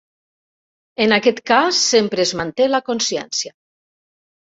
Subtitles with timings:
[1.03, 3.53] En aquest cas sempre es manté la consciència.